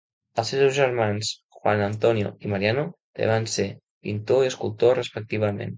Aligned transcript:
Els 0.43 0.47
seus 0.53 0.71
germans 0.77 1.29
Juan 1.57 1.85
Antonio 1.89 2.33
i 2.47 2.53
Mariano, 2.55 2.89
també 3.19 3.31
van 3.35 3.49
ser 3.59 3.71
pintor 4.09 4.47
i 4.47 4.55
escultor, 4.55 5.01
respectivament. 5.03 5.67